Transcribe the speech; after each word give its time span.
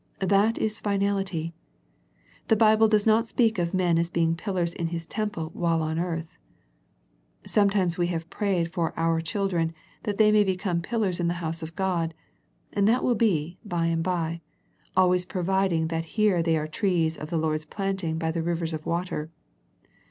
That 0.25 0.57
is 0.57 0.79
finality. 0.79 1.53
The 2.47 2.55
Bible 2.55 2.87
does 2.87 3.05
not 3.05 3.27
speak 3.27 3.59
of 3.59 3.71
men 3.71 3.99
as 3.99 4.09
being 4.09 4.35
pillars 4.35 4.73
in 4.73 4.87
His 4.87 5.05
temple 5.05 5.51
while 5.53 5.83
on 5.83 5.99
earth. 5.99 6.39
Sometimes 7.45 7.99
we 7.99 8.07
have 8.07 8.27
prayed 8.31 8.73
for 8.73 8.97
our 8.97 9.21
children 9.21 9.75
that 10.01 10.17
they 10.17 10.31
may 10.31 10.43
become 10.43 10.81
pillars 10.81 11.19
in 11.19 11.27
the 11.27 11.35
house 11.35 11.61
of 11.61 11.75
God, 11.75 12.15
and 12.73 12.87
that 12.87 13.03
will 13.03 13.13
be, 13.13 13.59
by 13.63 13.85
and 13.85 14.01
by, 14.01 14.41
always 14.97 15.23
providing 15.23 15.89
that 15.89 16.05
here 16.17 16.41
they 16.41 16.57
are 16.57 16.67
trees 16.67 17.15
of 17.15 17.29
the 17.29 17.37
Lord's 17.37 17.65
planting 17.65 18.17
by 18.17 18.31
the 18.31 18.41
rivers 18.41 18.73
of 18.73 18.87
water. 18.87 19.29